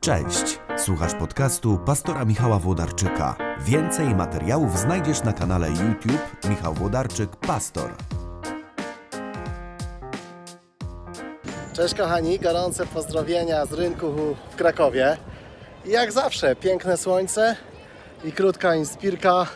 Cześć, 0.00 0.58
słuchasz 0.76 1.14
podcastu 1.14 1.78
pastora 1.86 2.24
Michała 2.24 2.58
Włodarczyka. 2.58 3.36
Więcej 3.60 4.14
materiałów 4.14 4.78
znajdziesz 4.78 5.22
na 5.22 5.32
kanale 5.32 5.68
YouTube 5.68 6.44
Michał 6.48 6.74
Włodarczyk 6.74 7.36
Pastor. 7.36 7.90
Cześć 11.72 11.94
kochani, 11.94 12.38
gorące 12.38 12.86
pozdrowienia 12.86 13.66
z 13.66 13.72
rynku 13.72 14.36
w 14.50 14.56
Krakowie. 14.56 15.16
Jak 15.86 16.12
zawsze, 16.12 16.56
piękne 16.56 16.96
słońce 16.96 17.56
i 18.24 18.32
krótka 18.32 18.74
inspirka. 18.74 19.46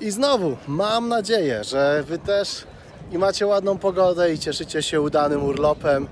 I 0.00 0.10
znowu, 0.10 0.56
mam 0.68 1.08
nadzieję, 1.08 1.64
że 1.64 2.04
Wy 2.06 2.18
też 2.18 2.66
i 3.12 3.18
macie 3.18 3.46
ładną 3.46 3.78
pogodę 3.78 4.32
i 4.32 4.38
cieszycie 4.38 4.82
się 4.82 5.00
udanym 5.00 5.44
urlopem 5.44 6.08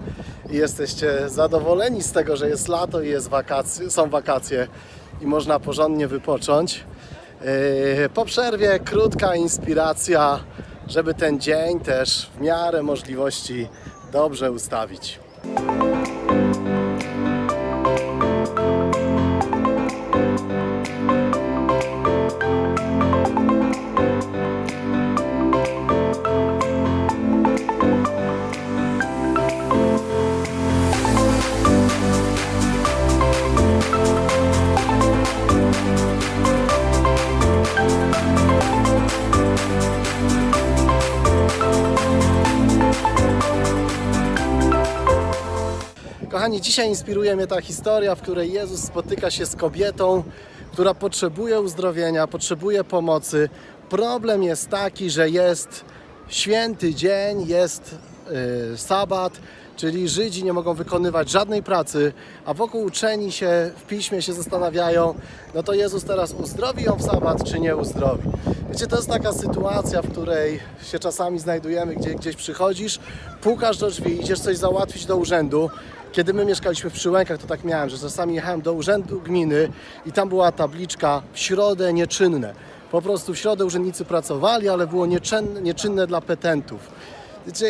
i 0.50 0.56
jesteście 0.56 1.28
zadowoleni 1.28 2.02
z 2.02 2.12
tego, 2.12 2.36
że 2.36 2.48
jest 2.48 2.68
lato 2.68 3.00
i 3.00 3.08
jest 3.08 3.28
wakacje, 3.28 3.90
są 3.90 4.10
wakacje 4.10 4.68
i 5.20 5.26
można 5.26 5.60
porządnie 5.60 6.08
wypocząć. 6.08 6.84
Yy, 8.00 8.08
Po 8.14 8.24
przerwie 8.24 8.78
krótka 8.78 9.36
inspiracja, 9.36 10.40
żeby 10.88 11.14
ten 11.14 11.40
dzień 11.40 11.80
też 11.80 12.30
w 12.36 12.40
miarę 12.40 12.82
możliwości 12.82 13.68
dobrze 14.12 14.52
ustawić. 14.52 15.21
Kochani, 46.32 46.60
dzisiaj 46.60 46.88
inspiruje 46.88 47.36
mnie 47.36 47.46
ta 47.46 47.60
historia, 47.60 48.14
w 48.14 48.22
której 48.22 48.52
Jezus 48.52 48.80
spotyka 48.80 49.30
się 49.30 49.46
z 49.46 49.56
kobietą, 49.56 50.22
która 50.72 50.94
potrzebuje 50.94 51.60
uzdrowienia, 51.60 52.26
potrzebuje 52.26 52.84
pomocy. 52.84 53.48
Problem 53.88 54.42
jest 54.42 54.68
taki, 54.68 55.10
że 55.10 55.30
jest 55.30 55.84
święty 56.28 56.94
dzień, 56.94 57.46
jest 57.46 57.98
yy, 58.70 58.78
sabat, 58.78 59.32
czyli 59.82 60.08
Żydzi 60.08 60.44
nie 60.44 60.52
mogą 60.52 60.74
wykonywać 60.74 61.30
żadnej 61.30 61.62
pracy, 61.62 62.12
a 62.44 62.54
wokół 62.54 62.84
uczeni 62.84 63.32
się 63.32 63.70
w 63.76 63.82
piśmie 63.82 64.22
się 64.22 64.32
zastanawiają, 64.32 65.14
no 65.54 65.62
to 65.62 65.74
Jezus 65.74 66.04
teraz 66.04 66.32
uzdrowi 66.32 66.84
ją 66.84 66.96
w 66.96 67.02
sabat, 67.02 67.44
czy 67.44 67.60
nie 67.60 67.76
uzdrowi. 67.76 68.28
Wiecie, 68.70 68.86
to 68.86 68.96
jest 68.96 69.08
taka 69.08 69.32
sytuacja, 69.32 70.02
w 70.02 70.10
której 70.10 70.60
się 70.82 70.98
czasami 70.98 71.38
znajdujemy, 71.38 71.94
gdzie 71.94 72.14
gdzieś 72.14 72.36
przychodzisz, 72.36 72.98
pukasz 73.40 73.78
do 73.78 73.90
drzwi, 73.90 74.20
idziesz 74.20 74.40
coś 74.40 74.56
załatwić 74.56 75.06
do 75.06 75.16
urzędu, 75.16 75.70
kiedy 76.12 76.34
my 76.34 76.44
mieszkaliśmy 76.44 76.90
w 76.90 76.92
Przyłękach, 76.92 77.38
to 77.38 77.46
tak 77.46 77.64
miałem, 77.64 77.90
że 77.90 77.98
czasami 77.98 78.34
jechałem 78.34 78.62
do 78.62 78.72
urzędu 78.72 79.20
gminy 79.20 79.68
i 80.06 80.12
tam 80.12 80.28
była 80.28 80.52
tabliczka 80.52 81.22
w 81.32 81.38
środę 81.38 81.92
nieczynne. 81.92 82.54
Po 82.90 83.02
prostu 83.02 83.34
w 83.34 83.38
środę 83.38 83.64
urzędnicy 83.64 84.04
pracowali, 84.04 84.68
ale 84.68 84.86
było 84.86 85.06
nieczynne, 85.06 85.62
nieczynne 85.62 86.06
dla 86.06 86.20
petentów. 86.20 86.80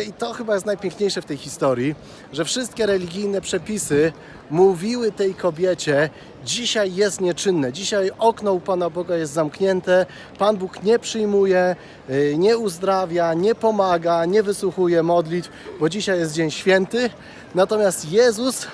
I 0.07 0.13
to 0.13 0.33
chyba 0.33 0.53
jest 0.53 0.65
najpiękniejsze 0.65 1.21
w 1.21 1.25
tej 1.25 1.37
historii, 1.37 1.95
że 2.33 2.45
wszystkie 2.45 2.85
religijne 2.85 3.41
przepisy 3.41 4.11
mówiły 4.49 5.11
tej 5.11 5.33
kobiecie, 5.33 6.09
dzisiaj 6.45 6.95
jest 6.95 7.21
nieczynne, 7.21 7.73
dzisiaj 7.73 8.11
okno 8.19 8.53
u 8.53 8.59
Pana 8.59 8.89
Boga 8.89 9.15
jest 9.15 9.33
zamknięte, 9.33 10.05
Pan 10.39 10.57
Bóg 10.57 10.83
nie 10.83 10.99
przyjmuje, 10.99 11.75
y, 12.09 12.35
nie 12.37 12.57
uzdrawia, 12.57 13.33
nie 13.33 13.55
pomaga, 13.55 14.25
nie 14.25 14.43
wysłuchuje 14.43 15.03
modlitw, 15.03 15.49
bo 15.79 15.89
dzisiaj 15.89 16.19
jest 16.19 16.33
dzień 16.33 16.51
święty. 16.51 17.09
Natomiast 17.55 18.11
Jezus, 18.11 18.67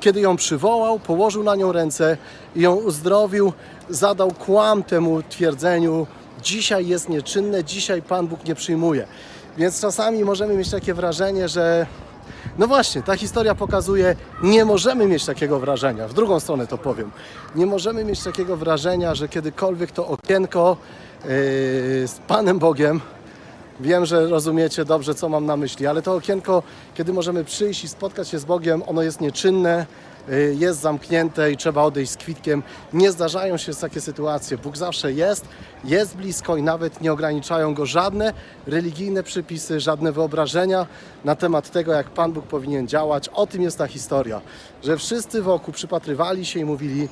kiedy 0.00 0.20
ją 0.20 0.36
przywołał, 0.36 0.98
położył 0.98 1.42
na 1.42 1.56
nią 1.56 1.72
ręce 1.72 2.16
i 2.56 2.60
ją 2.60 2.74
uzdrowił, 2.74 3.52
zadał 3.90 4.30
kłam 4.30 4.82
temu 4.82 5.22
twierdzeniu, 5.22 6.06
dzisiaj 6.42 6.86
jest 6.86 7.08
nieczynne, 7.08 7.64
dzisiaj 7.64 8.02
Pan 8.02 8.26
Bóg 8.26 8.44
nie 8.44 8.54
przyjmuje. 8.54 9.06
Więc 9.58 9.80
czasami 9.80 10.24
możemy 10.24 10.56
mieć 10.56 10.70
takie 10.70 10.94
wrażenie, 10.94 11.48
że 11.48 11.86
no 12.58 12.66
właśnie, 12.66 13.02
ta 13.02 13.16
historia 13.16 13.54
pokazuje, 13.54 14.16
nie 14.42 14.64
możemy 14.64 15.06
mieć 15.06 15.24
takiego 15.24 15.60
wrażenia. 15.60 16.08
W 16.08 16.14
drugą 16.14 16.40
stronę 16.40 16.66
to 16.66 16.78
powiem. 16.78 17.10
Nie 17.54 17.66
możemy 17.66 18.04
mieć 18.04 18.22
takiego 18.22 18.56
wrażenia, 18.56 19.14
że 19.14 19.28
kiedykolwiek 19.28 19.90
to 19.90 20.06
okienko 20.08 20.76
yy, 21.24 21.28
z 22.08 22.20
Panem 22.28 22.58
Bogiem, 22.58 23.00
wiem, 23.80 24.06
że 24.06 24.26
rozumiecie 24.26 24.84
dobrze, 24.84 25.14
co 25.14 25.28
mam 25.28 25.46
na 25.46 25.56
myśli, 25.56 25.86
ale 25.86 26.02
to 26.02 26.14
okienko, 26.14 26.62
kiedy 26.94 27.12
możemy 27.12 27.44
przyjść 27.44 27.84
i 27.84 27.88
spotkać 27.88 28.28
się 28.28 28.38
z 28.38 28.44
Bogiem, 28.44 28.82
ono 28.86 29.02
jest 29.02 29.20
nieczynne, 29.20 29.86
yy, 30.28 30.54
jest 30.58 30.80
zamknięte 30.80 31.52
i 31.52 31.56
trzeba 31.56 31.82
odejść 31.82 32.12
z 32.12 32.16
kwitkiem. 32.16 32.62
Nie 32.92 33.12
zdarzają 33.12 33.56
się 33.56 33.74
takie 33.74 34.00
sytuacje. 34.00 34.58
Bóg 34.58 34.76
zawsze 34.76 35.12
jest, 35.12 35.44
jest 35.84 36.16
blisko 36.16 36.56
i 36.56 36.62
nawet 36.62 37.00
nie 37.00 37.12
ograniczają 37.12 37.74
go 37.74 37.86
żadne 37.86 38.32
religijne 38.66 39.22
przypisy, 39.22 39.80
żadne 39.80 40.12
wyobrażenia 40.12 40.86
na 41.24 41.34
temat 41.34 41.70
tego, 41.70 41.92
jak 41.92 42.10
Pan 42.10 42.32
Bóg 42.32 42.46
powinien 42.46 42.88
działać. 42.88 43.28
O 43.28 43.46
tym 43.46 43.62
jest 43.62 43.78
ta 43.78 43.86
historia, 43.86 44.40
że 44.84 44.96
wszyscy 44.96 45.42
wokół 45.42 45.74
przypatrywali 45.74 46.46
się 46.46 46.60
i 46.60 46.64
mówili, 46.64 47.08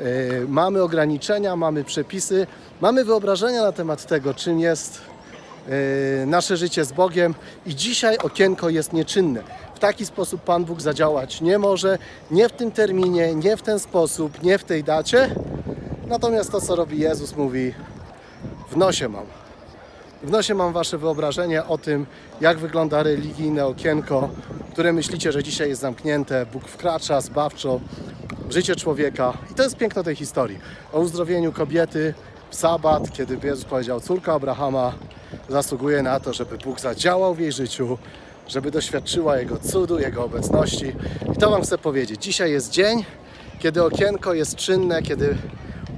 e, 0.00 0.04
mamy 0.48 0.82
ograniczenia, 0.82 1.56
mamy 1.56 1.84
przepisy, 1.84 2.46
mamy 2.80 3.04
wyobrażenia 3.04 3.62
na 3.62 3.72
temat 3.72 4.06
tego, 4.06 4.34
czym 4.34 4.60
jest 4.60 5.11
nasze 6.26 6.56
życie 6.56 6.84
z 6.84 6.92
Bogiem 6.92 7.34
i 7.66 7.74
dzisiaj 7.74 8.18
okienko 8.18 8.68
jest 8.68 8.92
nieczynne. 8.92 9.42
W 9.74 9.78
taki 9.78 10.06
sposób 10.06 10.40
Pan 10.40 10.64
Bóg 10.64 10.80
zadziałać 10.80 11.40
nie 11.40 11.58
może, 11.58 11.98
nie 12.30 12.48
w 12.48 12.52
tym 12.52 12.70
terminie, 12.70 13.34
nie 13.34 13.56
w 13.56 13.62
ten 13.62 13.78
sposób, 13.78 14.42
nie 14.42 14.58
w 14.58 14.64
tej 14.64 14.84
dacie. 14.84 15.34
Natomiast 16.06 16.50
to, 16.52 16.60
co 16.60 16.76
robi 16.76 16.98
Jezus, 16.98 17.36
mówi: 17.36 17.74
W 18.70 18.76
nosie 18.76 19.08
mam. 19.08 19.26
W 20.22 20.30
nosie 20.30 20.54
mam 20.54 20.72
Wasze 20.72 20.98
wyobrażenie 20.98 21.64
o 21.64 21.78
tym, 21.78 22.06
jak 22.40 22.58
wygląda 22.58 23.02
religijne 23.02 23.66
okienko, 23.66 24.28
które 24.72 24.92
myślicie, 24.92 25.32
że 25.32 25.42
dzisiaj 25.42 25.68
jest 25.68 25.80
zamknięte. 25.80 26.46
Bóg 26.52 26.68
wkracza 26.68 27.20
zbawczo 27.20 27.80
w 28.48 28.52
życie 28.52 28.76
człowieka. 28.76 29.32
I 29.50 29.54
to 29.54 29.62
jest 29.62 29.76
piękno 29.76 30.02
tej 30.02 30.16
historii. 30.16 30.58
O 30.92 31.00
uzdrowieniu 31.00 31.52
kobiety 31.52 32.14
w 32.50 32.54
sabat, 32.54 33.12
kiedy 33.12 33.38
Jezus 33.46 33.64
powiedział, 33.64 34.00
córka 34.00 34.32
Abrahama 34.32 34.92
zasługuje 35.48 36.02
na 36.02 36.20
to, 36.20 36.32
żeby 36.32 36.58
Bóg 36.58 36.80
zadziałał 36.80 37.34
w 37.34 37.40
jej 37.40 37.52
życiu, 37.52 37.98
żeby 38.48 38.70
doświadczyła 38.70 39.38
Jego 39.38 39.58
cudu, 39.58 39.98
Jego 39.98 40.24
obecności. 40.24 40.92
I 41.34 41.36
to 41.36 41.50
Wam 41.50 41.62
chcę 41.62 41.78
powiedzieć. 41.78 42.22
Dzisiaj 42.22 42.50
jest 42.50 42.70
dzień, 42.70 43.04
kiedy 43.58 43.84
okienko 43.84 44.34
jest 44.34 44.56
czynne, 44.56 45.02
kiedy 45.02 45.36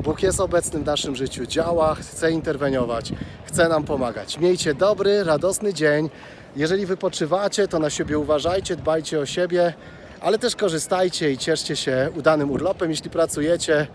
Bóg 0.03 0.23
jest 0.23 0.41
obecny 0.41 0.81
w 0.81 0.87
naszym 0.87 1.17
życiu, 1.17 1.47
działa, 1.47 1.95
chce 1.95 2.33
interweniować, 2.33 3.13
chce 3.45 3.69
nam 3.69 3.85
pomagać. 3.85 4.39
Miejcie 4.39 4.75
dobry, 4.75 5.25
radosny 5.25 5.75
dzień. 5.75 6.11
Jeżeli 6.57 6.87
wypoczywacie, 6.87 7.69
to 7.69 7.79
na 7.79 7.91
siebie 7.91 8.19
uważajcie, 8.19 8.77
dbajcie 8.77 9.21
o 9.21 9.27
siebie, 9.27 9.75
ale 10.21 10.39
też 10.39 10.57
korzystajcie 10.57 11.33
i 11.33 11.39
cieszcie 11.39 11.77
się 11.77 12.11
udanym 12.17 12.51
urlopem. 12.51 12.91
Jeśli 12.91 13.11
pracujecie, 13.11 13.87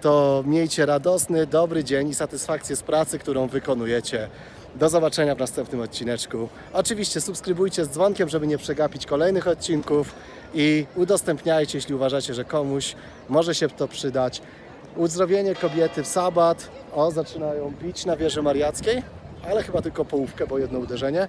to 0.00 0.42
miejcie 0.46 0.86
radosny, 0.86 1.46
dobry 1.46 1.84
dzień 1.84 2.08
i 2.08 2.14
satysfakcję 2.14 2.76
z 2.76 2.82
pracy, 2.82 3.18
którą 3.18 3.48
wykonujecie. 3.48 4.28
Do 4.74 4.88
zobaczenia 4.88 5.34
w 5.34 5.38
następnym 5.38 5.80
odcineczku. 5.80 6.48
Oczywiście 6.72 7.20
subskrybujcie 7.20 7.84
z 7.84 7.88
dzwonkiem, 7.88 8.28
żeby 8.28 8.46
nie 8.46 8.58
przegapić 8.58 9.06
kolejnych 9.06 9.48
odcinków 9.48 10.14
i 10.54 10.86
udostępniajcie, 10.96 11.78
jeśli 11.78 11.94
uważacie, 11.94 12.34
że 12.34 12.44
komuś 12.44 12.96
może 13.28 13.54
się 13.54 13.68
to 13.68 13.88
przydać. 13.88 14.42
Uzdrowienie 14.96 15.54
kobiety 15.54 16.02
w 16.02 16.06
sabat. 16.06 16.70
O, 16.94 17.10
zaczynają 17.10 17.72
bić 17.82 18.06
na 18.06 18.16
wieży 18.16 18.42
mariackiej, 18.42 19.02
ale 19.50 19.62
chyba 19.62 19.82
tylko 19.82 20.04
połówkę, 20.04 20.46
bo 20.46 20.58
jedno 20.58 20.78
uderzenie. 20.78 21.28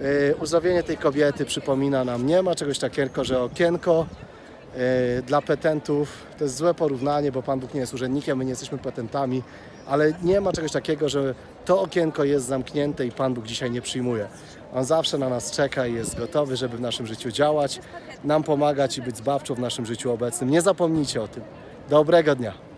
Yy, 0.00 0.34
uzdrowienie 0.42 0.82
tej 0.82 0.96
kobiety 0.96 1.44
przypomina 1.44 2.04
nam, 2.04 2.26
nie 2.26 2.42
ma 2.42 2.54
czegoś 2.54 2.78
takiego, 2.78 3.24
że 3.24 3.42
okienko 3.42 4.06
yy, 4.74 5.22
dla 5.22 5.42
petentów 5.42 6.08
to 6.38 6.44
jest 6.44 6.56
złe 6.56 6.74
porównanie, 6.74 7.32
bo 7.32 7.42
Pan 7.42 7.60
Bóg 7.60 7.74
nie 7.74 7.80
jest 7.80 7.94
urzędnikiem, 7.94 8.38
my 8.38 8.44
nie 8.44 8.50
jesteśmy 8.50 8.78
petentami, 8.78 9.42
ale 9.86 10.12
nie 10.22 10.40
ma 10.40 10.52
czegoś 10.52 10.72
takiego, 10.72 11.08
że 11.08 11.34
to 11.64 11.80
okienko 11.80 12.24
jest 12.24 12.46
zamknięte 12.46 13.06
i 13.06 13.12
Pan 13.12 13.34
Bóg 13.34 13.46
dzisiaj 13.46 13.70
nie 13.70 13.82
przyjmuje. 13.82 14.28
On 14.74 14.84
zawsze 14.84 15.18
na 15.18 15.28
nas 15.28 15.50
czeka 15.50 15.86
i 15.86 15.94
jest 15.94 16.18
gotowy, 16.18 16.56
żeby 16.56 16.76
w 16.76 16.80
naszym 16.80 17.06
życiu 17.06 17.30
działać, 17.30 17.80
nam 18.24 18.42
pomagać 18.42 18.98
i 18.98 19.02
być 19.02 19.16
zbawczą 19.16 19.54
w 19.54 19.58
naszym 19.58 19.86
życiu 19.86 20.12
obecnym. 20.12 20.50
Nie 20.50 20.62
zapomnijcie 20.62 21.22
o 21.22 21.28
tym. 21.28 21.42
Dobrego 21.90 22.34
dnia. 22.34 22.71